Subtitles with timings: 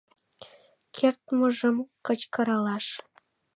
[0.95, 2.85] Кертмыжым кычкыралаш: